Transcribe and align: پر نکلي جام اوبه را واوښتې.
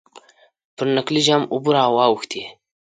پر 0.75 0.87
نکلي 0.95 1.21
جام 1.27 1.43
اوبه 1.53 1.71
را 1.75 1.83
واوښتې. 1.95 2.41